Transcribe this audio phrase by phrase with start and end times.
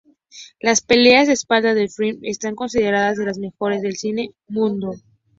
[0.59, 4.93] Las peleas de espadas del film están consideradas de las mejores del cine mudo.